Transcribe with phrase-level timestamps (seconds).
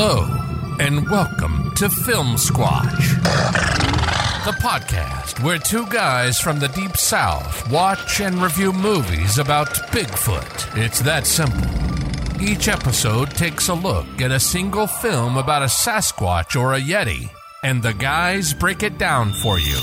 [0.00, 3.20] Hello, and welcome to Filmsquatch,
[4.44, 10.78] the podcast where two guys from the Deep South watch and review movies about Bigfoot.
[10.78, 11.68] It's that simple.
[12.40, 17.30] Each episode takes a look at a single film about a Sasquatch or a Yeti,
[17.64, 19.80] and the guys break it down for you.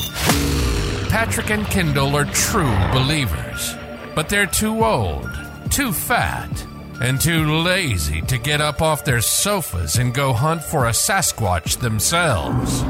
[1.09, 3.75] Patrick and Kendall are true believers,
[4.15, 5.29] but they're too old,
[5.69, 6.65] too fat,
[7.01, 11.79] and too lazy to get up off their sofas and go hunt for a Sasquatch
[11.79, 12.83] themselves.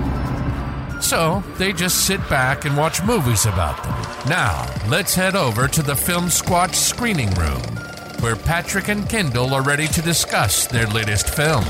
[1.06, 4.30] So they just sit back and watch movies about them.
[4.30, 7.62] Now, let's head over to the Filmsquatch screening room,
[8.22, 11.66] where Patrick and Kendall are ready to discuss their latest film.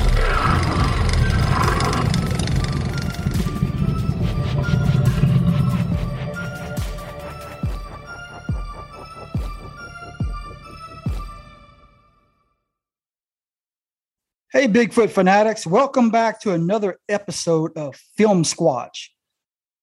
[14.55, 19.09] Hey, Bigfoot fanatics, welcome back to another episode of Filmsquatch,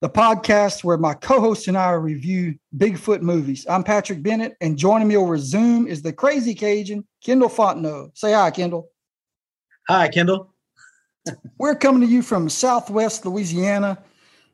[0.00, 3.66] the podcast where my co host and I review Bigfoot movies.
[3.68, 8.16] I'm Patrick Bennett, and joining me over Zoom is the crazy Cajun, Kendall Fontenot.
[8.16, 8.88] Say hi, Kendall.
[9.88, 10.54] Hi, Kendall.
[11.58, 13.98] We're coming to you from Southwest Louisiana,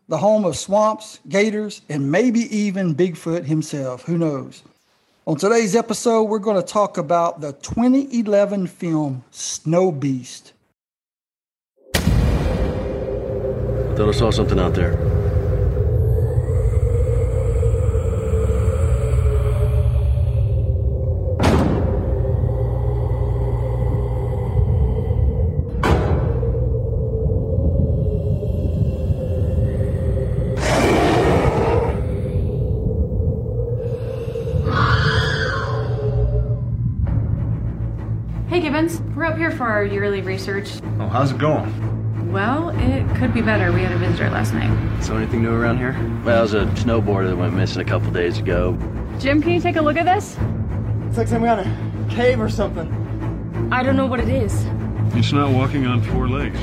[0.09, 4.03] the home of swamps, gators, and maybe even Bigfoot himself.
[4.03, 4.65] Who knows?
[5.29, 10.55] On today's episode, we're going to talk about the 2011 film Snow Beast.
[11.95, 12.01] I
[13.95, 15.18] thought I saw something out there.
[39.39, 40.81] Here for our yearly research.
[40.98, 42.33] Oh, how's it going?
[42.33, 43.72] Well, it could be better.
[43.72, 45.03] We had a visitor last night.
[45.03, 45.92] So anything new around here?
[46.25, 48.77] Well, there's a snowboarder that went missing a couple days ago.
[49.19, 50.37] Jim, can you take a look at this?
[51.09, 53.69] It's like something on a cave or something.
[53.72, 54.66] I don't know what it is.
[55.16, 56.59] It's not walking on four legs.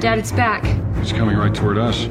[0.00, 0.64] Dad, it's back.
[0.98, 2.04] It's coming right toward us.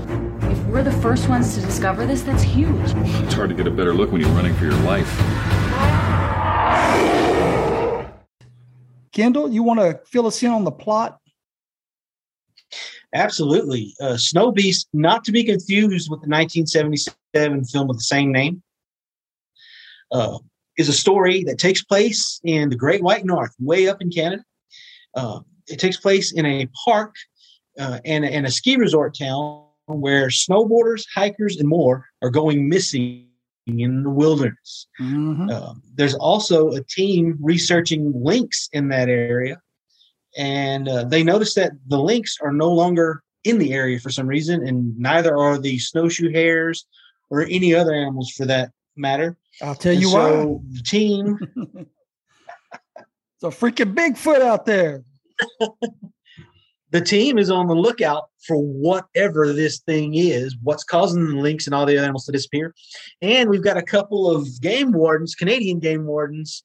[0.44, 2.91] If we're the first ones to discover this, that's huge.
[3.24, 5.09] It's hard to get a better look when you're running for your life.
[9.12, 11.20] Kendall, you want to fill us in on the plot?
[13.14, 13.94] Absolutely.
[14.00, 18.64] Uh, Snow Beast, not to be confused with the 1977 film with the same name,
[20.12, 20.38] uh,
[20.78, 24.44] is a story that takes place in the Great White North, way up in Canada.
[25.14, 27.14] Uh, it takes place in a park
[27.78, 33.28] uh, and, and a ski resort town where snowboarders, hikers, and more are going missing
[33.68, 34.88] in the wilderness.
[35.00, 35.52] Mhm.
[35.52, 39.62] Um, there's also a team researching lynx in that area,
[40.38, 44.28] and uh, they notice that the lynx are no longer in the area for some
[44.28, 46.86] reason, and neither are the snowshoe hares
[47.30, 49.38] or any other animals for that matter.
[49.62, 51.40] I'll tell And you so the team.
[53.44, 55.04] It's a freaking Bigfoot out there.
[56.91, 61.66] the team is on the lookout for whatever this thing is, what's causing the lynx
[61.66, 62.75] and all the other animals to disappear.
[63.22, 66.63] And we've got a couple of game wardens, Canadian game wardens,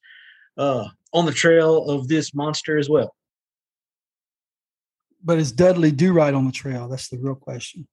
[0.58, 3.14] uh, on the trail of this monster as well.
[5.24, 6.88] But is Dudley Do Right on the trail?
[6.88, 7.86] That's the real question.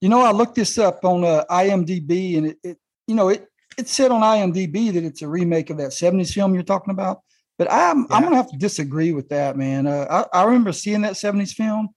[0.00, 3.48] You know, I looked this up on uh, IMDb, and it, it, you know, it
[3.78, 7.20] it said on IMDb that it's a remake of that '70s film you're talking about.
[7.58, 9.86] But I'm I'm gonna have to disagree with that, man.
[9.86, 11.90] Uh, I I remember seeing that '70s film,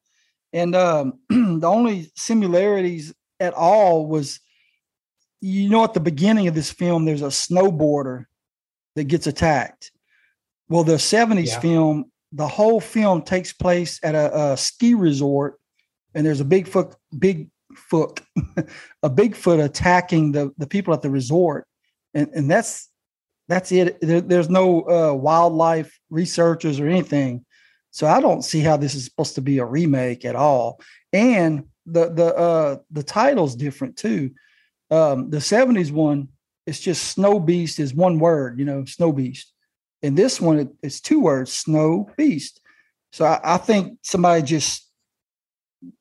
[0.53, 4.40] and um, the only similarities at all was,
[5.41, 8.25] you know, at the beginning of this film, there's a snowboarder
[8.95, 9.91] that gets attacked.
[10.69, 11.59] Well, the '70s Yeah.
[11.59, 15.59] film, the whole film takes place at a, a ski resort,
[16.13, 18.22] and there's a Bigfoot, Bigfoot,
[19.01, 21.66] a Bigfoot attacking the the people at the resort,
[22.13, 22.89] and and that's
[23.47, 24.00] that's it.
[24.02, 27.45] There, there's no uh, wildlife researchers or anything,
[27.92, 30.81] so I don't see how this is supposed to be a remake at all.
[31.13, 34.31] And the the uh, the title's different too.
[34.92, 36.30] Um, the '70s one,
[36.66, 39.54] it's just Snow Beast is one word, you know, Snow Beast.
[40.04, 42.62] And this one, it, it's two words, Snow Beast.
[43.12, 44.88] So I, I think somebody just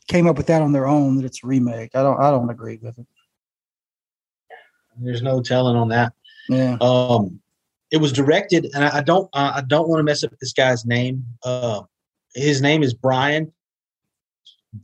[0.09, 1.95] came up with that on their own that it's a remake.
[1.95, 3.07] I don't I don't agree with it.
[4.99, 6.13] There's no telling on that.
[6.49, 6.77] Yeah.
[6.81, 7.41] Um,
[7.91, 10.53] it was directed, and I, I don't, uh, I don't want to mess up this
[10.53, 11.25] guy's name.
[11.45, 11.83] Uh,
[12.35, 13.53] his name is Brian.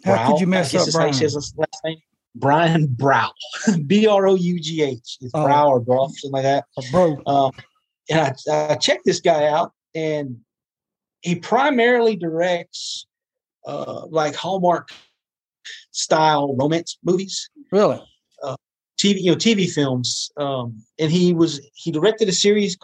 [0.04, 1.34] How could you mess up is how you say Brian?
[1.34, 1.98] his last name.
[2.34, 3.30] Brian Brough,
[3.86, 5.18] B R O U G H.
[5.20, 5.44] It's Oh.
[5.44, 6.64] Brow or Brow, something like that.
[6.90, 7.52] Bro, Um,
[8.08, 10.38] and I, I checked this guy out, and
[11.20, 13.06] he primarily directs
[13.66, 14.90] uh, like Hallmark
[15.90, 17.50] style romance movies.
[17.70, 18.00] Really?
[19.02, 20.30] TV, you know, TV films.
[20.36, 22.76] Um, and he was he directed a series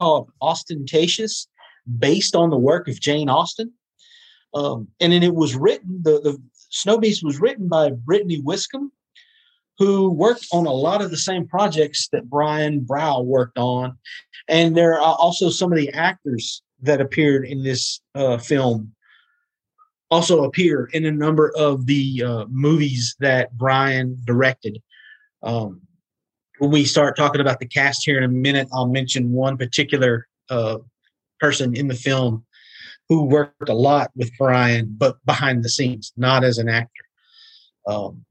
[0.00, 1.48] called Austentatious,
[1.98, 3.72] based on the work of Jane Austen.
[4.54, 6.00] Um, and then it was written.
[6.02, 8.92] The the Snow Beast was written by Brittany Wiscombe,
[9.78, 13.96] who worked on a lot of the same projects that Brian Brough worked on.
[14.48, 18.94] And there are also some of the actors that appeared in this uh, film
[20.10, 24.80] also appear in a number of the uh, movies that Brian directed.
[25.42, 25.80] Um,
[26.58, 30.26] when we start talking about the cast here in a minute, I'll mention one particular
[30.50, 30.78] uh,
[31.38, 32.44] person in the film
[33.08, 37.04] who worked a lot with Brian, but behind the scenes, not as an actor.
[37.86, 38.24] Um,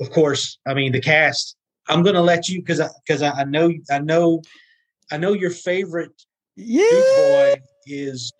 [0.00, 1.56] of course, I mean the cast.
[1.88, 4.42] I'm going to let you because because I, I, know I know
[5.10, 6.12] I know your favorite
[6.56, 6.84] Yeah.
[7.16, 7.54] Boy
[7.86, 8.32] is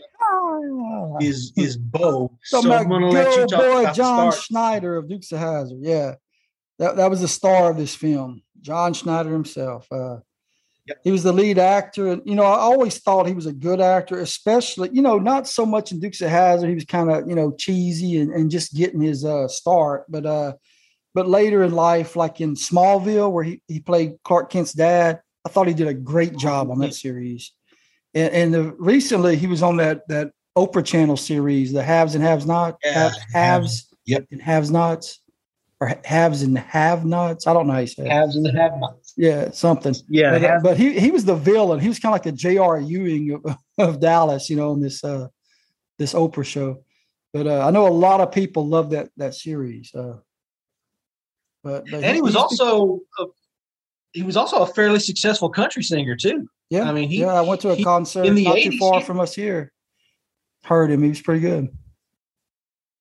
[1.20, 2.30] is is Bo.
[2.44, 4.32] So, So I'm going to let you talk boy about John.
[4.32, 5.78] Schneider of Dukes of Hazzard.
[5.80, 6.14] Yeah,
[6.80, 8.42] that that was the star of this film.
[8.60, 9.86] John Schneider himself.
[9.90, 10.18] Uh,
[10.86, 11.00] Yep.
[11.04, 13.80] He was the lead actor, and you know I always thought he was a good
[13.80, 16.68] actor, especially you know not so much in Dukes of Hazzard.
[16.68, 20.26] He was kind of you know cheesy and, and just getting his uh, start, but
[20.26, 20.54] uh,
[21.14, 25.48] but later in life, like in Smallville, where he, he played Clark Kent's dad, I
[25.48, 27.52] thought he did a great job on that series.
[28.14, 32.24] And, and the, recently, he was on that that Oprah Channel series, the Haves and
[32.24, 34.26] Haves Not, Yeah, have, Haves Yep.
[34.32, 35.19] and Haves Nots,
[35.80, 37.46] or Haves and Have Nots.
[37.46, 38.10] I don't know how you say it.
[38.10, 39.14] Haves and the have-nots.
[39.16, 39.94] Yeah, something.
[40.08, 41.80] Yeah, But, uh, but he he was the villain.
[41.80, 42.78] He was kind of like the J.R.
[42.80, 45.28] Ewing of, of Dallas, you know, in this uh
[45.98, 46.82] this Oprah show.
[47.32, 49.94] But uh, I know a lot of people love that that series.
[49.94, 50.18] Uh,
[51.62, 53.24] but, but and he was also a,
[54.12, 56.48] he was also a fairly successful country singer too.
[56.70, 56.88] yeah.
[56.88, 58.78] I mean, he- yeah, I went to a he- concert in the not too 80s,
[58.78, 59.72] far he- from us here.
[60.64, 61.02] Heard him.
[61.02, 61.68] He was pretty good.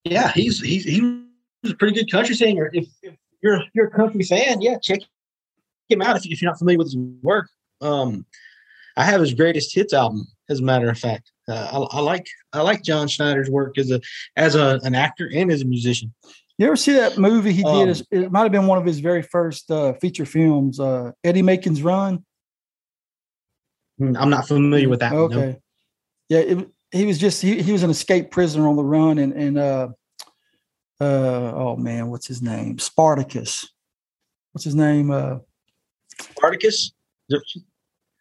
[0.04, 1.24] Yeah, he's he's he
[1.64, 2.70] a pretty good country singer.
[2.72, 5.00] If, if you're you're a country fan, yeah, check
[5.88, 7.48] him out if, if you're not familiar with his work.
[7.80, 8.26] Um,
[8.96, 11.30] I have his greatest hits album, as a matter of fact.
[11.48, 14.00] Uh, I, I like I like John Schneider's work as a
[14.36, 16.12] as a, an actor and as a musician.
[16.58, 18.06] You ever see that movie he Um, did?
[18.10, 21.82] It might have been one of his very first uh, feature films, uh, Eddie Macon's
[21.82, 22.24] Run.
[23.98, 25.12] Hmm, I'm not familiar with that.
[25.12, 25.36] one, Okay.
[25.36, 25.56] no.
[26.28, 29.32] Yeah, it, he was just he, he was an escaped prisoner on the run and
[29.32, 29.58] and
[31.00, 32.78] uh oh man, what's his name?
[32.78, 33.68] Spartacus.
[34.52, 35.10] What's his name?
[35.10, 35.38] Uh
[36.18, 36.92] Spartacus.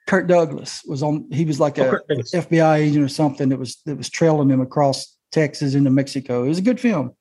[0.07, 3.77] Kirk Douglas was on he was like Oh, a FBI agent or something that was
[3.85, 6.43] that was trailing him across Texas into Mexico.
[6.43, 7.13] It was a good film.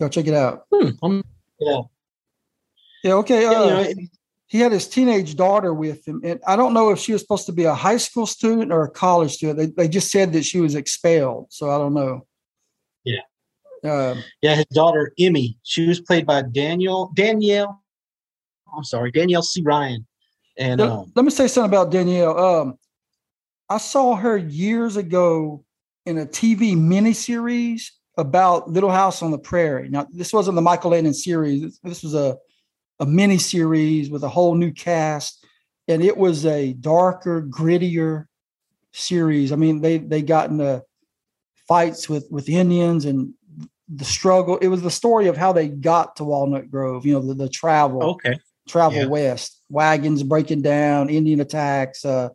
[0.00, 0.64] Go check it out.
[0.72, 1.20] Hmm,
[1.58, 1.80] yeah,
[3.04, 3.42] Yeah, okay.
[3.42, 4.02] yeah, Uh, you know,
[4.46, 7.46] he had his teenage daughter with him, and I don't know if she was supposed
[7.46, 9.58] to be a high school student or a college student.
[9.58, 12.26] They, they just said that she was expelled, so I don't know.
[13.82, 14.10] Yeah.
[14.10, 14.56] Um, yeah.
[14.56, 15.58] His daughter Emmy.
[15.62, 17.82] She was played by Daniel Danielle.
[18.76, 19.62] I'm sorry, Danielle C.
[19.62, 20.06] Ryan.
[20.56, 22.38] And let, um, let me say something about Danielle.
[22.38, 22.78] Um,
[23.68, 25.64] I saw her years ago
[26.06, 27.84] in a TV miniseries
[28.16, 29.88] about Little House on the Prairie.
[29.88, 31.78] Now, this wasn't the Michael Landon series.
[31.82, 32.36] This, was a
[32.98, 35.44] a mini series with a whole new cast,
[35.88, 38.26] and it was a darker, grittier
[38.92, 39.52] series.
[39.52, 40.82] I mean, they they got into
[41.66, 43.32] fights with with Indians and
[43.92, 44.56] the struggle.
[44.58, 47.04] It was the story of how they got to Walnut Grove.
[47.04, 48.38] You know, the, the travel okay.
[48.68, 49.06] travel Yeah.
[49.06, 52.28] west, wagons breaking down, Indian attacks, uh,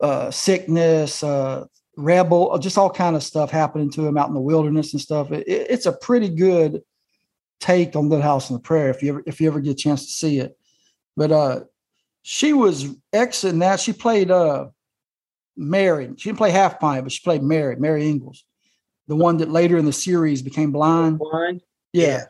[0.00, 4.40] uh, sickness, uh, rebel, just all kind of stuff happening to him out in the
[4.40, 5.30] wilderness and stuff.
[5.30, 6.82] It, it- it's a pretty good
[7.60, 9.74] take on Little House on the Prairie if you ever if you ever get a
[9.74, 10.58] chance to see it.
[11.16, 11.60] But uh,
[12.22, 13.78] she was excellent in that.
[13.78, 14.68] She played uh,
[15.56, 16.08] Mary.
[16.16, 18.44] She didn't play Half Pint, but she played Mary, Mary Ingalls,
[19.12, 21.18] the one that later in the series became blind.
[21.18, 21.60] Blind.
[21.92, 22.06] Yeah.
[22.06, 22.24] Yeah.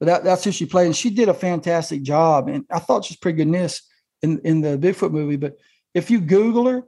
[0.00, 0.86] But that, that's who she played.
[0.86, 2.48] And she did a fantastic job.
[2.48, 3.82] And I thought she was pretty good in this
[4.20, 5.36] in, in the Bigfoot movie.
[5.36, 5.58] But
[5.94, 6.82] if you Google her,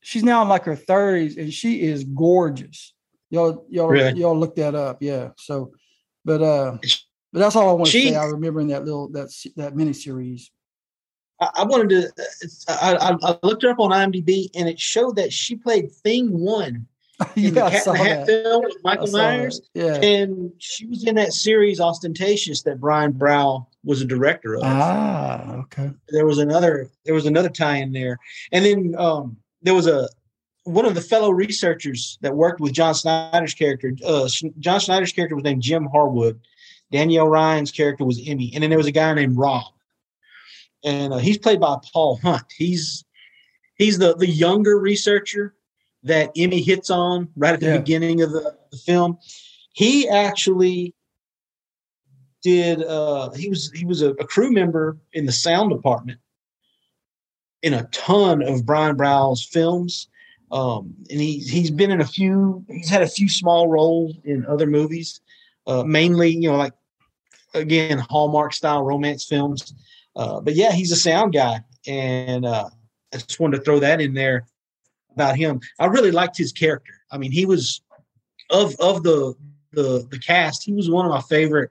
[0.00, 2.94] she's now in like her 30s and she is gorgeous.
[3.28, 4.18] Y'all, y'all, Really?
[4.18, 5.02] y'all look that up.
[5.02, 5.32] Yeah.
[5.36, 5.72] So,
[6.24, 6.78] but uh
[7.32, 8.16] but that's all I want to She- say.
[8.16, 10.50] I remember in that little that that mini series.
[11.38, 12.24] I, I wanted to.
[12.68, 16.38] I, I, I looked her up on IMDb, and it showed that she played Thing
[16.38, 16.86] One
[17.36, 18.26] in yeah, the Cat in the Hat that.
[18.26, 19.06] film with Michael.
[19.08, 19.94] Myers, Yeah.
[19.96, 24.62] and she was in that series Austentatious that Brian Brough was a director of.
[24.64, 25.90] Ah, okay.
[26.08, 26.90] There was another.
[27.04, 28.18] There was another tie in there,
[28.52, 30.08] and then um, there was a
[30.64, 33.92] one of the fellow researchers that worked with John Schneider's character.
[34.06, 36.38] Uh, John Schneider's character was named Jim Harwood.
[36.92, 39.64] Danielle Ryan's character was Emmy, and then there was a guy named Rob,
[40.84, 42.44] and uh, he's played by Paul Hunt.
[42.56, 43.04] He's
[43.76, 45.54] he's the the younger researcher,
[46.02, 47.78] that Emmy hits on right at the Yeah.
[47.78, 49.18] beginning of the, the film.
[49.72, 50.94] He actually
[52.42, 52.82] did.
[52.82, 56.18] Uh, he was he was a, a crew member in the sound department
[57.62, 60.08] in a ton of Brian Brough's films.
[60.50, 62.64] Um, and he he's been in a few.
[62.68, 65.20] He's had a few small roles in other movies,
[65.66, 66.72] uh, mainly you know like
[67.54, 69.74] again Hallmark style romance films.
[70.16, 72.68] Uh, but yeah, he's a sound guy, and uh,
[73.14, 74.46] I just wanted to throw that in there
[75.20, 75.60] about him.
[75.78, 76.94] I really liked his character.
[77.10, 77.82] I mean, he was
[78.50, 79.34] of of the
[79.72, 80.64] the the cast.
[80.64, 81.70] He was one of my favorite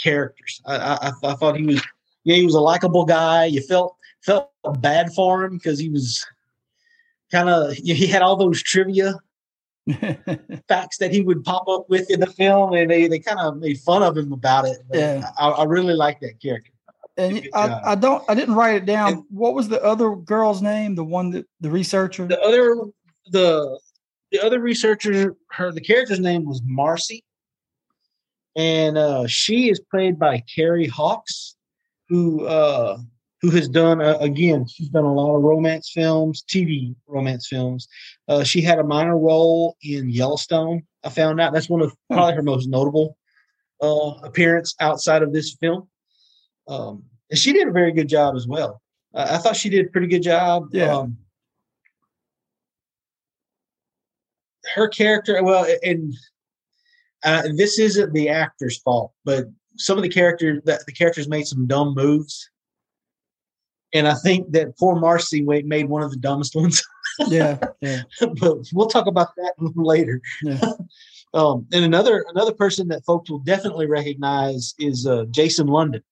[0.00, 0.60] characters.
[0.66, 1.82] I I, I thought he was
[2.24, 3.46] yeah he was a likable guy.
[3.46, 6.24] You felt felt bad for him because he was
[7.32, 9.14] kind of he had all those trivia
[10.68, 13.56] facts that he would pop up with in the film, and they they kind of
[13.56, 14.78] made fun of him about it.
[14.88, 15.30] But Yeah.
[15.38, 16.72] I, I really like that character.
[17.18, 17.92] And I.
[17.92, 19.12] I don't I didn't write it down.
[19.12, 20.94] And- what was the other girl's name?
[20.94, 22.26] The one that the researcher?
[22.26, 22.76] The other
[23.30, 23.78] the
[24.30, 27.24] the other researcher, her the character's name was Marcy,
[28.56, 31.56] and uh, she is played by Carrie Hawks,
[32.08, 32.98] who uh,
[33.40, 34.66] who has done uh, again.
[34.66, 37.88] She's done a lot of romance films, TV romance films.
[38.28, 40.82] Uh, she had a minor role in Yellowstone.
[41.04, 43.16] I found out that's one of probably her most notable
[43.80, 45.88] uh, appearance outside of this film.
[46.66, 48.82] Um, and she did a very good job as well.
[49.14, 50.68] I I thought she did a pretty good job.
[50.72, 50.94] Yeah.
[50.96, 51.18] Um,
[54.74, 56.14] her character, well, and
[57.24, 61.46] uh, this isn't the actor's fault, but some of the characters that the characters made
[61.46, 62.50] some dumb moves,
[63.94, 66.82] and I think that poor Marcy made one of the dumbest ones.
[67.28, 70.20] yeah, yeah, but we'll talk about that later.
[70.42, 70.60] yeah.
[71.34, 76.02] Um, and another another person that folks will definitely recognize is uh, Jason London,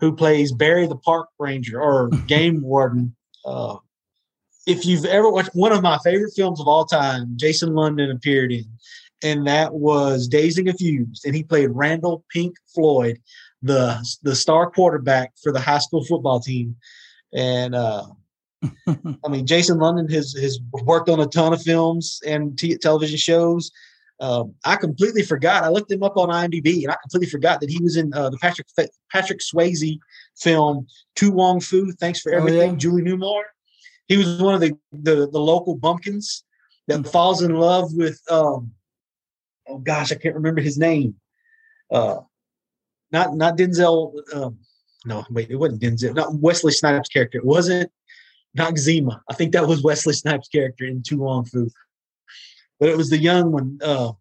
[0.00, 3.14] who plays Barry the park ranger or game warden.
[3.44, 3.76] Uh,
[4.66, 8.52] if you've ever watched one of my favorite films of all time, Jason London appeared
[8.52, 8.64] in,
[9.22, 13.20] and that was Dazed and Confused, and he played Randall Pink Floyd,
[13.62, 16.76] the the star quarterback for the high school football team.
[17.32, 18.04] And uh,
[18.86, 23.18] I mean, Jason London has has worked on a ton of films and t- television
[23.18, 23.70] shows.
[24.20, 25.64] Um, I completely forgot.
[25.64, 28.30] I looked him up on IMDb, and I completely forgot that he was in uh,
[28.30, 28.68] the Patrick
[29.10, 29.98] Patrick Swayze
[30.36, 32.76] film "To Wong Foo." Thanks for Oh, everything, yeah.
[32.76, 33.42] Julie Newmar.
[34.06, 36.44] He was one of the the, the local bumpkins
[36.86, 37.08] that Mm.
[37.10, 38.20] falls in love with.
[38.30, 38.72] Um,
[39.68, 41.16] oh gosh, I can't remember his name.
[41.90, 42.18] Uh,
[43.10, 44.12] not not Denzel.
[44.32, 44.58] Um,
[45.06, 46.14] no, wait, it wasn't Denzel.
[46.14, 47.38] Not Wesley Snipes' character.
[47.38, 47.90] It wasn't
[48.54, 49.22] not Zima.
[49.28, 51.68] I think that was Wesley Snipes' character in To Wong Foo.
[52.84, 53.78] But it was the young one.
[53.82, 54.12] Uh,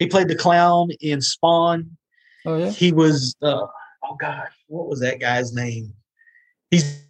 [0.00, 1.96] he played the clown in Spawn.
[2.44, 2.68] Oh yeah.
[2.70, 3.64] He was uh,
[4.04, 5.94] oh gosh, what was that guy's name?
[6.72, 7.04] He's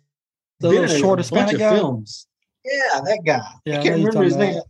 [0.60, 1.76] The been little short Hispanic of guy?
[1.76, 2.26] films.
[2.62, 3.40] Yeah, that guy.
[3.64, 4.60] Yeah, I I can't you're remember his name.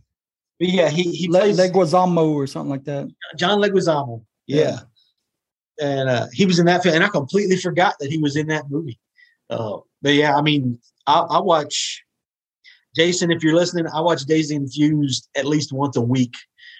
[0.61, 3.13] But yeah, he he Le- plays Leguizamo or something like that.
[3.35, 4.23] John Leguizamo.
[4.47, 4.79] Yeah.
[5.81, 8.47] And uh, he was in that film, and I completely forgot that he was in
[8.47, 8.97] that movie.
[9.49, 12.05] Uh, but yeah, I mean, I, I watch
[12.95, 13.31] Jason.
[13.31, 16.35] If you're listening, I watch Dazed and Confused at least once a week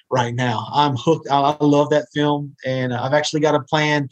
[0.09, 0.67] right now.
[0.71, 1.29] I'm hooked.
[1.29, 4.09] I, I love that film, and I've actually got a plan.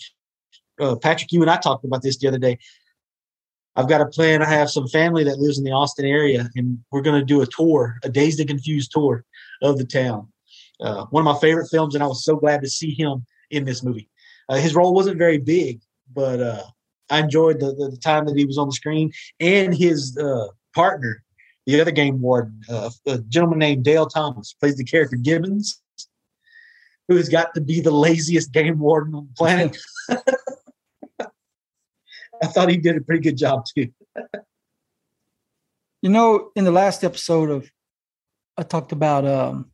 [0.79, 2.58] Uh, Patrick, you and I talked about this the other day.
[3.75, 4.41] I've got a plan.
[4.41, 7.41] I have some family that lives in the Austin area, and we're going to do
[7.41, 9.25] a tour, a Dazed and Confused tour
[9.62, 10.27] of the town.
[10.82, 13.65] Uh, one of my favorite films, and I was so glad to see him in
[13.65, 14.10] this movie.
[14.48, 15.82] Uh, his role wasn't very big,
[16.13, 16.63] but uh,
[17.10, 20.48] I enjoyed the, the, the time that he was on the screen and his uh,
[20.74, 21.24] partner,
[21.71, 25.81] the other game warden, uh, a gentleman named Dale Thomas, plays the character Gibbons,
[27.07, 29.77] who has got to be the laziest game warden on the planet.
[32.41, 33.89] I thought he did a pretty good job too.
[36.01, 37.69] You know, in the last episode of,
[38.55, 39.69] I talked about um,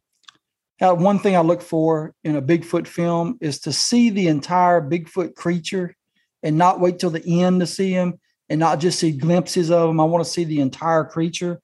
[0.79, 4.81] how one thing I look for in a Bigfoot film is to see the entire
[4.81, 5.95] Bigfoot creature
[6.41, 9.87] and not wait till the end to see him and not just see glimpses of
[9.87, 9.99] him.
[9.99, 11.61] I want to see the entire creature.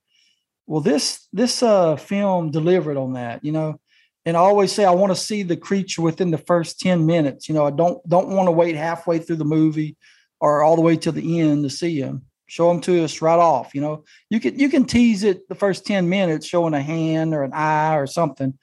[0.72, 3.82] Well, this this uh, film delivered on that, you know.
[4.26, 7.50] And I always say I want to see the creature within the first ten minutes.
[7.50, 9.98] You know, I don't don't want to wait halfway through the movie
[10.40, 12.22] or all the way to the end to see him.
[12.48, 13.76] Show him to us right off.
[13.76, 17.34] You know, you can you can tease it the first 10 minutes showing a hand
[17.34, 18.58] or an eye or something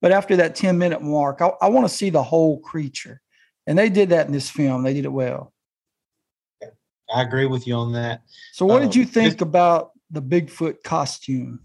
[0.00, 3.20] but after that 10 minute mark i, I want to see the whole creature
[3.66, 5.52] and they did that in this film they did it well
[7.12, 8.22] I agree with you on that.
[8.52, 11.60] so what Uh, did you think this- about the bigfoot costume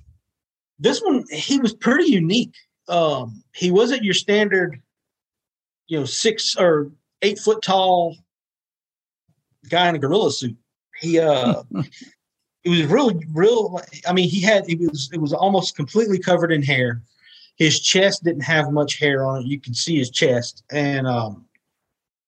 [0.79, 2.53] this one he was pretty unique.
[2.87, 4.81] Um, he wasn't your standard,
[5.87, 8.15] you know, six or eight foot tall
[9.69, 10.57] guy in a gorilla suit.
[10.99, 11.63] He uh
[12.63, 13.79] it was really real.
[14.07, 17.01] I mean, he had it was it was almost completely covered in hair.
[17.57, 19.47] His chest didn't have much hair on it.
[19.47, 21.45] You could see his chest, and um,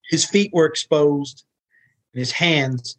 [0.09, 1.43] his feet were exposed,
[2.13, 2.97] and his hands,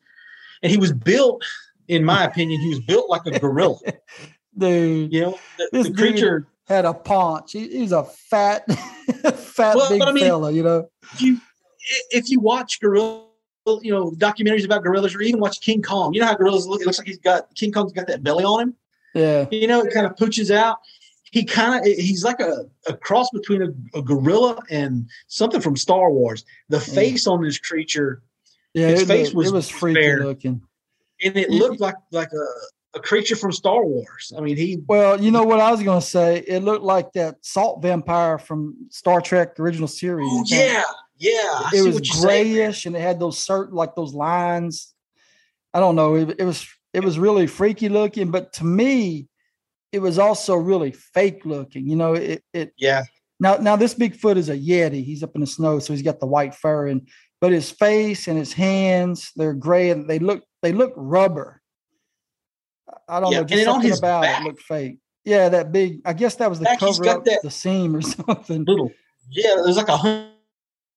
[0.63, 1.43] and he was built.
[1.89, 3.79] In my opinion, he was built like a gorilla.
[4.59, 6.47] Dude, You know, the, This the creature.
[6.67, 7.53] had a paunch.
[7.53, 8.71] He, he's a fat,
[9.35, 10.89] fat Well, big I mean- fella, you know.
[11.15, 11.41] If you
[12.11, 13.25] if you watch gorilla,
[13.83, 16.81] you know documentaries about gorillas, or even watch King Kong, you know how gorillas look.
[16.83, 18.75] It looks like he's got King Kong's got that belly on him.
[19.15, 20.79] Yeah, you know, it kind of pooches out.
[21.31, 25.77] He kind of he's like a, a cross between a, a gorilla and something from
[25.77, 26.45] Star Wars.
[26.69, 28.23] The face on this creature,
[28.75, 28.89] yeah.
[28.89, 30.25] His it, face was it was freaky fair.
[30.25, 30.63] looking.
[31.23, 34.33] And it looked like like a, a creature from Star Wars.
[34.37, 36.39] I mean, he Well, you know what I was going to say?
[36.47, 40.29] It looked like that salt vampire from Star Trek original series.
[40.31, 40.83] oh yeah,
[41.19, 41.31] yeah.
[41.33, 42.23] I it was you're saying.
[42.23, 44.95] grayish and it had those certain like those lines.
[45.75, 46.15] I don't know.
[46.15, 49.29] It, it was it was really freaky looking, but to me,
[49.93, 51.89] it was also really fake looking.
[51.89, 53.05] You know, it it Yeah,
[53.41, 55.05] now now this Bigfoot is a Yeti.
[55.05, 57.09] He's up in the snow, so he's got the white fur and
[57.41, 61.63] but his face and his hands, they're gray and they look they look rubber.
[63.09, 64.99] I don't Yeah, know, and just on something his about back- it looked fake.
[65.25, 66.01] Yeah, that big.
[66.05, 68.65] I guess that was the Back, cover up that- the seam or something.
[68.65, 68.91] little.
[69.31, 70.31] Yeah, it was like a hun-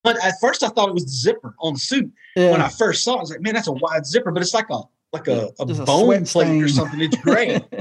[0.04, 2.12] But at first, I thought it was the zipper on the suit.
[2.36, 2.52] Yeah.
[2.52, 4.54] When I first saw it, I was like, "Man, that's a wide zipper," but it's
[4.54, 4.82] like a
[5.14, 7.02] like a, a Just a bone sweat plate or something.
[7.02, 7.60] It's gray.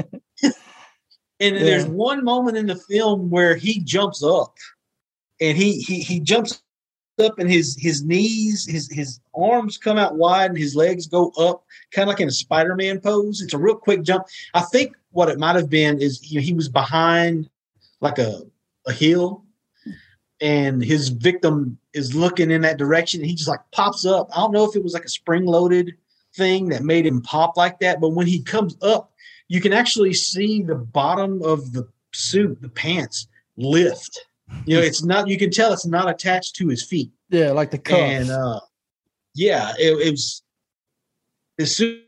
[1.42, 1.62] And Yeah.
[1.64, 4.54] there's one moment in the film where he jumps up,
[5.40, 6.60] and he he he jumps
[7.20, 11.30] up, and his his knees, his his arms come out wide, and his legs go
[11.38, 13.40] up, kind of like in a Spider-Man pose.
[13.40, 14.26] It's a real quick jump.
[14.54, 17.48] I think what it might have been is know, he was behind
[18.00, 18.42] like a
[18.86, 19.44] a hill,
[20.40, 24.28] and his victim is looking in that direction, and he just like pops up.
[24.32, 25.96] I don't know if it was like a spring-loaded
[26.34, 29.10] thing that made him pop like that, but when he comes up
[29.50, 34.26] you can actually see the bottom of the suit, the pants lift.
[34.66, 35.28] You know, it's not.
[35.28, 37.10] You can tell it's not attached to his feet.
[37.30, 38.00] yeah, like the cuffs.
[38.00, 38.60] And uh,
[39.34, 40.42] yeah, it, it was.
[41.58, 42.04] The suit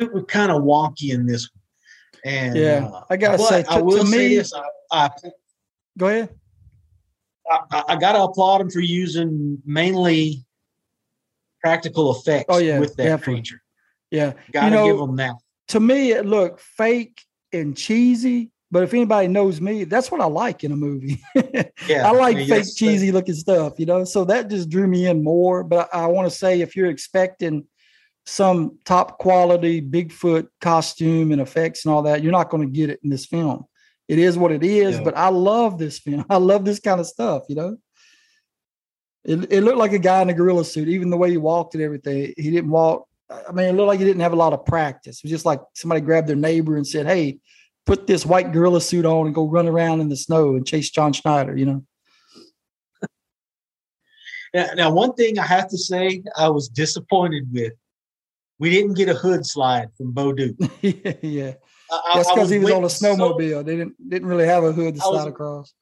[0.00, 1.48] was kind of wonky in this.
[1.52, 2.32] one.
[2.34, 5.10] And Yeah, uh, I gotta say, I to- will to say me- this: I, I,
[5.98, 6.30] Go ahead.
[7.70, 10.44] I, I got to applaud him for using mainly
[11.60, 13.34] practical effects Oh, yeah, with that definitely.
[13.34, 13.62] creature.
[14.10, 15.34] Yeah, Got to know- give him that.
[15.68, 17.20] to me it looked fake
[17.52, 18.50] and cheesy.
[18.72, 21.22] But if anybody knows me, that's what I like in a movie.
[21.88, 24.04] Yeah, I like mean, fake, cheesy looking stuff, you know.
[24.04, 25.64] So that just drew me in more.
[25.64, 27.66] But I, I want to say, if you're expecting
[28.24, 32.88] some top quality Bigfoot costume and effects and all that, you're not going to get
[32.88, 33.64] it in this film.
[34.06, 34.96] It is what it is.
[34.96, 35.02] Yeah.
[35.02, 36.24] But I love this film.
[36.30, 37.76] I love this kind of stuff, you know.
[39.24, 41.74] It, it looked like a guy in a gorilla suit, even the way he walked
[41.74, 42.32] and everything.
[42.36, 43.08] He didn't walk.
[43.28, 45.18] I mean, it looked like he didn't have a lot of practice.
[45.18, 47.40] It was just like somebody grabbed their neighbor and said, "Hey,
[47.86, 50.90] put this white gorilla suit on and go run around in the snow and chase
[50.90, 51.84] John Schneider." You know.
[54.54, 57.72] Now, now, one thing I have to say, I was disappointed with.
[58.58, 60.56] We didn't get a hood slide from Bo Duke.
[60.82, 61.54] yeah,
[61.90, 63.64] I- that's because he was on a waiting so- snowmobile.
[63.64, 65.72] they didn't didn't really have a hood to I was- slide across.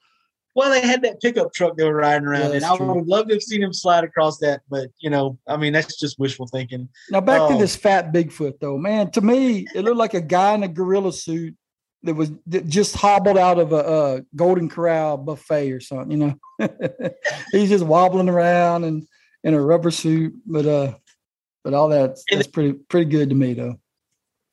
[0.54, 2.94] well, they had that pickup truck they were riding around, Yeah, I true.
[2.94, 4.60] would love to have seen him slide across that.
[4.70, 6.88] But you know, I mean, that's just wishful thinking.
[7.10, 7.58] Now back to Oh.
[7.58, 9.10] this fat Bigfoot though, man.
[9.12, 11.54] To me, it looked like a guy in a gorilla suit
[12.02, 16.10] that was that just hobbled out of a, uh Golden Corral buffet or something.
[16.10, 16.68] You know,
[17.52, 19.06] he's just wobbling around and
[19.44, 20.94] in a rubber suit, but uh,
[21.64, 23.78] but all that—that's pretty pretty good to me though.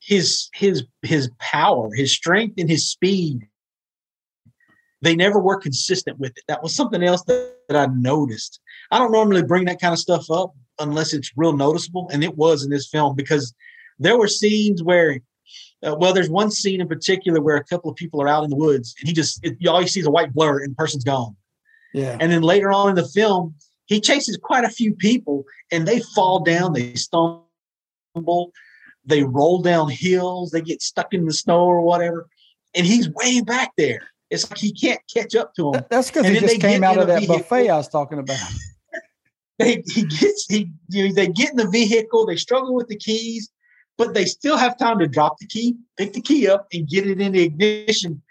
[0.01, 3.47] His his his power, his strength, and his speed.
[5.01, 6.43] They never were consistent with it.
[6.47, 8.59] That was something else that, that I noticed.
[8.89, 12.35] I don't normally bring that kind of stuff up unless it's real noticeable, and it
[12.35, 13.53] was in this film because
[13.99, 15.19] there were scenes where
[15.85, 18.49] uh, well, there's one scene in particular where a couple of people are out in
[18.49, 20.75] the woods, and he just it, all you see is a white blur, and the
[20.75, 21.35] person's gone.
[21.93, 25.87] Yeah, And then later on in the film, he chases quite a few people, and
[25.87, 27.43] they fall down, they stumble,
[29.05, 32.27] they roll down hills, they get stuck in the snow or whatever,
[32.75, 34.01] and he's way back there.
[34.29, 35.85] It's like he can't catch up to them.
[35.89, 37.37] That's because he just they came out of that vehicle.
[37.37, 38.39] buffet I was talking about.
[39.59, 42.97] they he gets he you know, they get in the vehicle, they struggle with the
[42.97, 43.49] keys,
[43.97, 47.07] but they still have time to drop the key, pick the key up, and get
[47.07, 48.21] it in the ignition.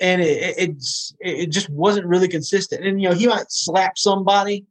[0.00, 0.84] And it, it
[1.20, 2.84] it just wasn't really consistent.
[2.84, 4.66] And you know, he might slap somebody,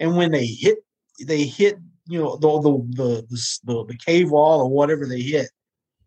[0.00, 0.78] and when they hit
[1.24, 5.20] they hit, you know, the the the the, the, the cave wall or whatever they
[5.20, 5.50] hit,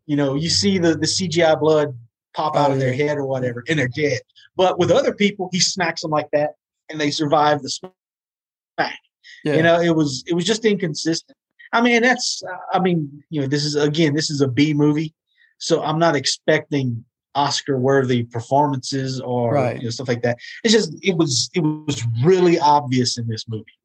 [0.06, 1.98] you know, you see the the CGI blood
[2.34, 4.20] pop out Oh, of their head or whatever, and they're dead.
[4.56, 6.52] But with other people, he smacks them like that,
[6.90, 9.00] and they survive the smack.
[9.44, 9.56] Yeah.
[9.56, 11.38] You know, it was it was just inconsistent.
[11.76, 12.42] I mean, that's
[12.74, 15.14] I mean, you know, this is again, this is a B movie.
[15.58, 17.04] so I'm not expecting
[17.36, 19.78] Oscar worthy performances or Right.
[19.78, 20.38] you know, stuff like that.
[20.64, 23.78] It's just it was it was really obvious in this movie,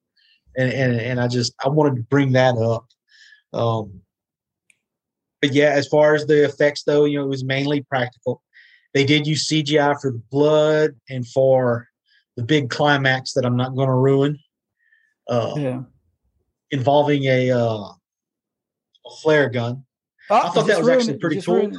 [0.56, 2.86] and and and I just I wanted to bring that up.
[3.52, 4.02] Um,
[5.42, 8.42] but yeah, as far as the effects though, you know, it was mainly practical.
[8.94, 11.88] They did use CGI for the blood and for
[12.36, 14.38] the big climax that I'm not going to ruin,
[15.28, 15.80] uh, Yeah.
[16.70, 19.84] Involving a, uh, a flare gun.
[20.28, 21.54] Oh, I thought that was ruined actually pretty cool.
[21.56, 21.78] ruined.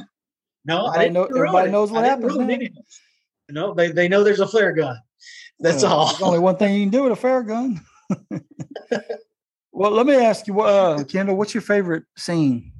[0.64, 1.14] No, I didn't.
[1.14, 1.72] know- everybody it.
[1.72, 2.82] knows what I didn't happens ruin now.
[3.48, 4.96] No, they, they know there's a flare gun.
[5.58, 6.06] That's all.
[6.06, 7.80] There's only one thing you can do with a flare gun.
[9.72, 12.72] well, let me ask you, uh, Kendall, what's your favorite scene?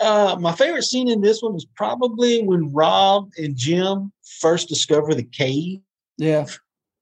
[0.00, 5.14] Uh, my favorite scene in this one was probably when Rob and Jim first discover
[5.14, 5.80] the cave
[6.18, 6.46] Yeah,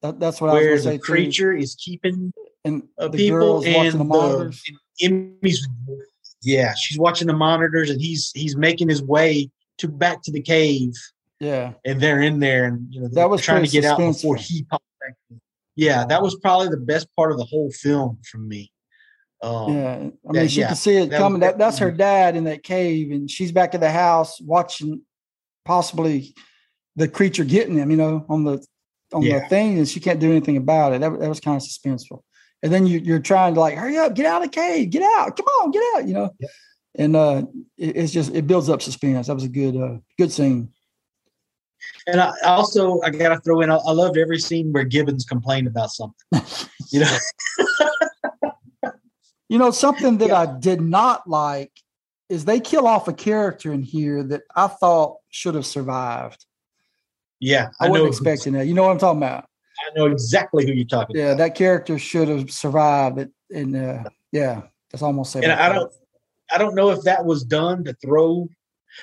[0.03, 0.97] that, that's what I was the going to say.
[0.99, 1.03] too.
[1.03, 2.33] creature is keeping
[2.65, 4.63] and uh, the people and the the- monitors.
[5.01, 5.67] and Emmy's
[6.43, 10.41] yeah, she's watching the monitors and he's he's making his way to back to the
[10.43, 10.93] cave
[11.41, 13.99] yeah, and they're in there and you know That they're was trying to get out
[13.99, 15.15] before he pops back.
[15.31, 15.41] in.
[15.75, 18.71] Yeah, that was probably the best part of the whole film for me.
[19.43, 19.95] Um, yeah.
[19.95, 21.41] I mean, that- she yeah, can see it that was coming.
[21.41, 25.03] That, that's her dad in that cave, and she's back at the house watching
[25.65, 26.35] possibly
[26.95, 27.91] the creature getting him.
[27.91, 28.65] You know, on the
[29.13, 31.01] on the thing, and she can't do anything about it.
[31.01, 32.21] That, that was kind of suspenseful.
[32.63, 35.03] And then you, you're trying to like, hurry up, get out of the cave, get
[35.03, 36.07] out, come on, get out.
[36.07, 36.49] You know, Yeah.
[36.97, 37.43] and uh,
[37.77, 39.27] it, it's just it builds up suspense.
[39.27, 40.71] That was a good uh, good scene.
[42.07, 45.67] And I also I gotta throw in I, I loved every scene where Gibbons complained
[45.67, 46.17] about something.
[46.93, 47.17] You know,
[49.49, 51.73] You know, something that I did not like
[52.31, 56.47] is they kill off a character in here that I thought should have survived.
[57.39, 58.67] yeah, I, I, wasn't expecting that.
[58.67, 59.45] You know what I'm talking about?
[59.85, 61.39] I know exactly who you're talking Yeah, about.
[61.39, 63.31] that character should have survived it.
[63.53, 65.93] And uh, yeah, that's almost and I don't
[66.53, 68.49] I don't know if that was done to throw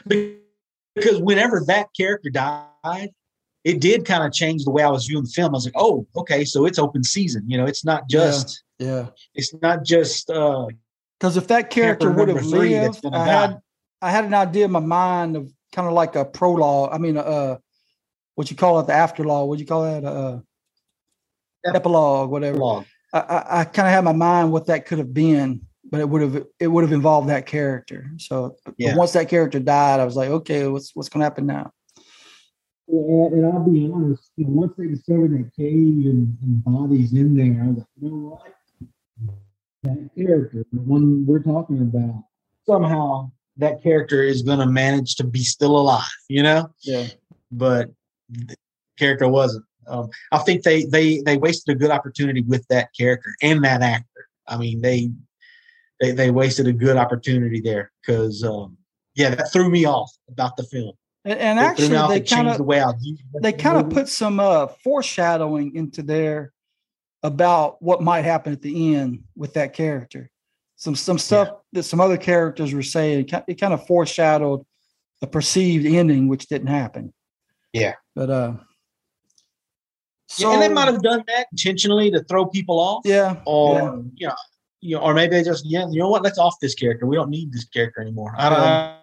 [0.07, 3.09] because whenever that character died,
[3.63, 5.53] it did kind of change the way I was viewing the film.
[5.53, 7.43] I was like, oh, okay, so it's open season.
[7.47, 10.67] You know, it's not just Yeah, it's not just uh
[11.19, 13.41] because if that character would have number three that's lived, I die.
[13.41, 13.61] had
[14.01, 16.91] I had an idea in my mind of kind of like a prologue.
[16.93, 17.57] I mean, uh,
[18.35, 19.45] what you call it, the afterlaw.
[19.45, 20.05] What you call that?
[20.05, 20.39] Uh,
[21.65, 22.57] epilogue, whatever.
[22.59, 22.85] long.
[23.13, 26.07] I, I, I kind of had my mind what that could have been, but it
[26.09, 28.09] would have it would have involved that character.
[28.17, 28.95] So Yeah.
[28.95, 31.71] once that character died, I was like, okay, what's what's going to happen now?
[32.87, 37.13] And, and I'll be honest, you know, once they discovered that cave and, and bodies
[37.13, 38.53] in there, I was like, you know what?
[39.83, 42.23] That character, the one we're talking about,
[42.65, 46.69] somehow that character is going to manage to be still alive, you know?
[46.83, 47.07] Yeah,
[47.51, 47.89] But
[48.29, 48.55] the
[48.97, 49.65] character wasn't.
[49.87, 53.81] Um, I think they they they wasted a good opportunity with that character and that
[53.81, 54.27] actor.
[54.47, 55.09] I mean, they
[55.99, 58.77] they they wasted a good opportunity there because um,
[59.15, 60.93] yeah, that threw me off about the film.
[61.25, 62.91] and, and actually they kind the of way I
[63.41, 66.53] they the kind of put some uh, foreshadowing into there
[67.23, 70.29] about what might happen at the end with that character.
[70.77, 73.27] Some some stuff that some other characters were saying.
[73.27, 74.65] It It kind of foreshadowed
[75.21, 77.13] a perceived ending, which didn't happen.
[77.73, 77.95] Yeah.
[78.15, 78.53] but uh,
[80.37, 83.91] Yeah, and they might have done that intentionally to throw people off, yeah, or yeah.
[84.15, 84.35] you know,
[84.81, 86.23] you know, or maybe they just yeah, you know what?
[86.23, 87.05] Let's off this character.
[87.05, 88.35] We don't need this character anymore.
[88.37, 88.95] I don't, Yeah.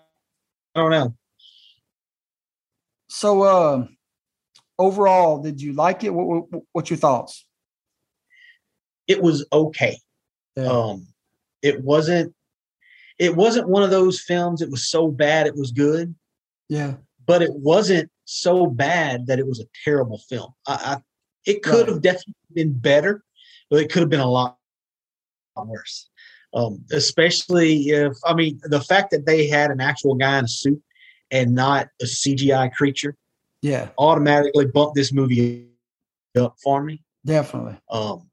[0.74, 1.14] I don't know.
[3.08, 3.86] So, uh,
[4.78, 6.10] overall, did you like it?
[6.10, 7.46] What, what, what's your thoughts?
[9.08, 9.98] It was okay.
[10.54, 10.66] Yeah.
[10.66, 11.06] Um,
[11.62, 12.34] it wasn't.
[13.18, 14.60] It wasn't one of those films.
[14.60, 16.14] It was so bad it was good,
[16.68, 16.94] yeah,
[17.26, 20.52] but it wasn't so bad that it was a terrible film.
[20.66, 20.96] I, I
[21.46, 21.88] it could Right.
[21.88, 23.24] have definitely been better,
[23.70, 24.58] but it could have been a lot
[25.56, 26.08] worse.
[26.54, 30.48] Um, especially if I mean the fact that they had an actual guy in a
[30.48, 30.82] suit
[31.30, 33.16] and not a CGI creature
[33.62, 35.68] yeah, automatically bumped this movie
[36.38, 37.02] up for me.
[37.24, 37.76] definitely.
[37.90, 38.30] Um,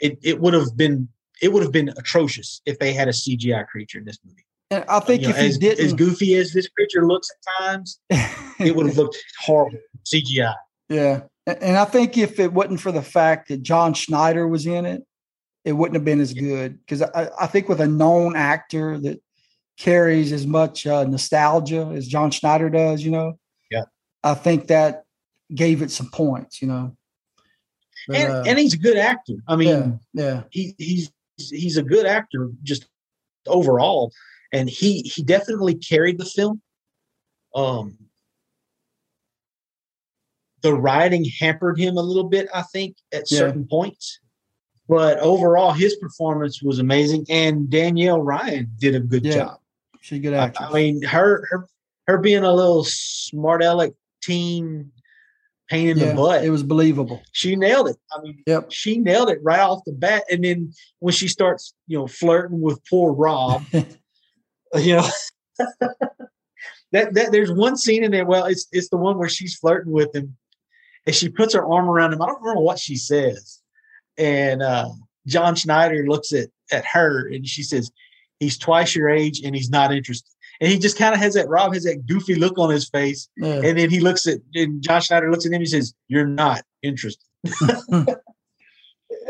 [0.00, 1.08] it it would have been
[1.42, 4.46] it would have been atrocious if they had a CGI creature in this movie.
[4.70, 7.64] And I think know, if he as, didn't, as goofy as this creature looks at
[7.64, 8.00] times,
[8.60, 10.54] it would have looked horrible CGI.
[10.88, 11.22] Yeah.
[11.46, 15.02] And I think if it wasn't for the fact that John Schneider was in it,
[15.64, 16.78] it wouldn't have been as good.
[16.78, 19.20] Because I, I think with a known actor that
[19.78, 23.38] carries as much uh, nostalgia as John Schneider does, you know,
[23.70, 23.84] Yeah.
[24.22, 25.04] I think that
[25.54, 26.96] gave it some points, you know.
[28.08, 29.34] But, And, uh, and he's a good actor.
[29.48, 32.86] I mean, yeah, yeah, he, he's he's a good actor just
[33.46, 34.12] overall,
[34.52, 36.60] and he he definitely carried the film.
[37.54, 37.96] Um,
[40.64, 43.38] the writing hampered him a little bit, I think, at Yeah.
[43.40, 44.18] certain points.
[44.88, 49.34] But overall, his performance was amazing, and Danielle Ryan did a good Yeah.
[49.34, 49.60] job.
[50.00, 50.68] She's a good I, actress.
[50.70, 51.68] I mean, her her
[52.06, 54.90] her being a little smart aleck teen
[55.70, 56.44] pain in yeah, the butt.
[56.44, 57.22] it was believable.
[57.32, 57.96] she nailed it.
[58.12, 58.70] I mean, Yep.
[58.72, 60.24] she nailed it right off the bat.
[60.30, 65.08] And then when she starts, you know, flirting with poor Rob, you know,
[66.92, 68.26] that, that there's one scene in there.
[68.26, 70.36] Well, it's it's the one where she's flirting with him,
[71.06, 72.22] and she puts her arm around him.
[72.22, 73.60] I don't remember what she says,
[74.18, 74.88] and uh,
[75.26, 77.90] John Schneider looks at at her, and she says,
[78.40, 81.48] "He's twice your age, and he's not interested." And he just kind of has that
[81.48, 83.60] Rob has that goofy look on his face, Yeah.
[83.64, 85.54] and then he looks at and John Schneider looks at him.
[85.54, 87.24] and He says, "You're not interested."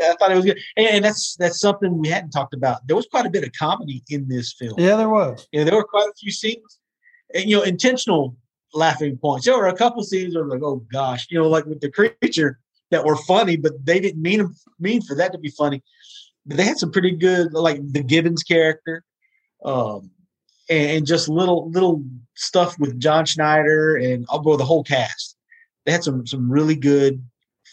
[0.01, 2.85] I thought it was good, and, and that's that's something we hadn't talked about.
[2.87, 4.73] There was quite a bit of comedy in this film.
[4.77, 5.47] yeah, there was.
[5.51, 6.79] Yeah, there were quite a few scenes,
[7.33, 8.35] and you know, intentional
[8.75, 9.45] laughing points.
[9.45, 12.59] There were a couple scenes where like, oh gosh, you know, like with the creature
[12.91, 15.83] that were funny, but they didn't mean mean for that to be funny.
[16.45, 19.03] But they had some pretty good, like the Gibbons character,
[19.63, 20.11] um,
[20.69, 22.03] and, and just little little
[22.35, 25.37] stuff with John Schneider and I'll go the whole cast.
[25.85, 27.23] They had some some really good,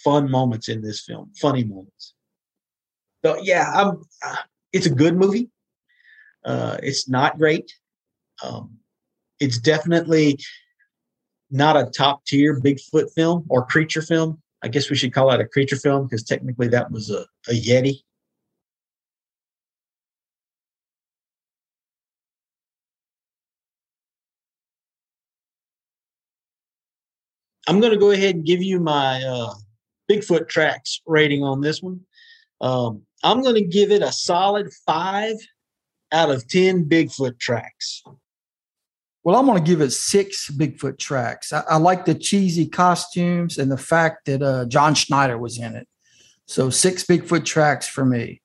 [0.04, 2.14] fun moments in this film, funny moments.
[3.24, 4.02] So yeah, I'm.
[4.24, 4.36] Uh,
[4.72, 5.50] it's a good movie.
[6.44, 7.72] Uh, it's not great.
[8.42, 8.78] Um,
[9.38, 10.38] it's definitely
[11.52, 14.40] not a top tier Bigfoot film or creature film.
[14.62, 17.52] I guess we should call it a creature film because technically that was a, a
[17.52, 18.00] Yeti.
[27.68, 29.52] I'm going to go ahead and give you my uh,
[30.10, 32.00] Bigfoot tracks rating on this one.
[32.60, 35.36] Um, I'm going to give it a solid five
[36.12, 38.02] out of 10 Bigfoot tracks.
[39.24, 41.52] Well, I'm going to give it six Bigfoot tracks.
[41.52, 45.76] I, I like the cheesy costumes and the fact that uh, John Schneider was in
[45.76, 45.86] it.
[46.46, 48.42] So, six Bigfoot tracks for me.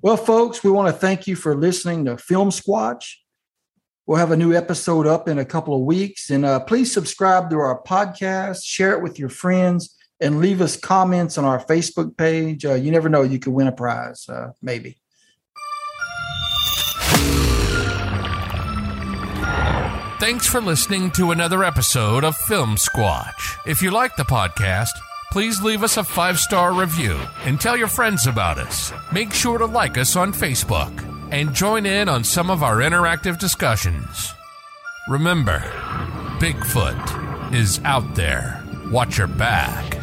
[0.00, 3.04] Well, folks, we want to thank you for listening to Filmsquatch.
[4.06, 6.30] We'll have a new episode up in a couple of weeks.
[6.30, 10.76] And uh, please subscribe to our podcast, share it with your friends, and leave us
[10.76, 12.64] comments on our Facebook page.
[12.64, 14.98] Uh, you never know, you could win a prize, uh, maybe.
[20.28, 23.56] Thanks for listening to another episode of Filmsquatch.
[23.66, 24.90] If you like the podcast,
[25.32, 28.92] please leave us a five star review and tell your friends about us.
[29.10, 30.92] Make sure to like us on Facebook
[31.32, 34.34] and join in on some of our interactive discussions.
[35.08, 35.60] Remember,
[36.40, 38.62] Bigfoot is out there.
[38.90, 39.97] Watch your back.